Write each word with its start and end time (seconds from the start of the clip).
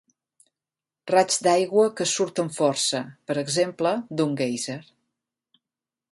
Raig 1.11 1.35
d'aigua 1.47 1.83
que 1.99 2.07
surt 2.11 2.41
amb 2.43 2.55
força, 2.55 3.01
per 3.31 3.35
exemple 3.41 3.91
d'un 4.21 4.33
guèiser. 4.41 4.79